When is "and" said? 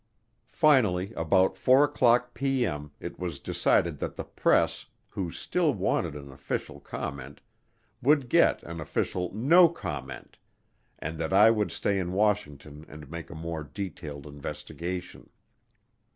10.97-11.19, 12.89-13.11